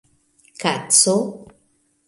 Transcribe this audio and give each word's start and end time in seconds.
Kaco. 0.61 1.15